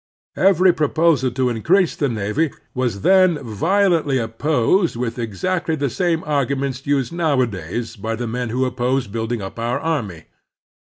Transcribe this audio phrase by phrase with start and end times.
[0.39, 6.23] Every proposal to in crease the navy was then violently opposed with exactly the same
[6.23, 10.23] argtmients used nowadays by the men who oppose building up our army.